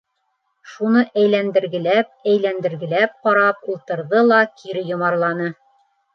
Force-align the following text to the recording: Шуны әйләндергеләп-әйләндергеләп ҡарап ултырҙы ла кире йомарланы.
Шуны 0.69 1.03
әйләндергеләп-әйләндергеләп 1.23 3.15
ҡарап 3.29 3.71
ултырҙы 3.75 4.25
ла 4.33 4.43
кире 4.57 4.85
йомарланы. 4.91 5.55